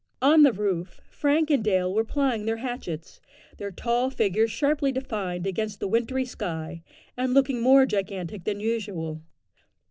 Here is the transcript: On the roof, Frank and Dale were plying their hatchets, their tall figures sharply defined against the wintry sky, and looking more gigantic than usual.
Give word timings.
On 0.23 0.41
the 0.41 0.51
roof, 0.51 0.99
Frank 1.11 1.51
and 1.51 1.63
Dale 1.63 1.93
were 1.93 2.03
plying 2.03 2.47
their 2.47 2.57
hatchets, 2.57 3.21
their 3.57 3.69
tall 3.69 4.09
figures 4.09 4.49
sharply 4.49 4.91
defined 4.91 5.45
against 5.45 5.79
the 5.79 5.87
wintry 5.87 6.25
sky, 6.25 6.81
and 7.15 7.35
looking 7.35 7.61
more 7.61 7.85
gigantic 7.85 8.43
than 8.45 8.59
usual. 8.59 9.21